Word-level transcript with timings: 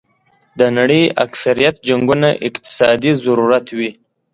د 0.59 0.61
نړۍ 0.77 1.03
اکثریت 1.25 1.75
جنګونه 1.87 2.29
اقتصادي 2.47 3.11
ضرورت 3.23 3.65
وي. 3.77 3.91